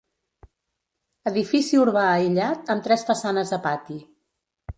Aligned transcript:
Edifici 1.31 1.81
urbà 1.81 2.07
aïllat, 2.15 2.65
amb 2.77 2.87
tres 2.89 3.07
façanes 3.11 3.53
a 3.61 3.61
pati. 3.69 4.01